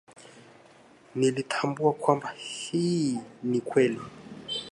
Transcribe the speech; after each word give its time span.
Nilitambua 1.15 1.93
kwamba 1.93 2.29
hii 2.35 3.17
ni 3.43 3.61
kweli 3.61 3.99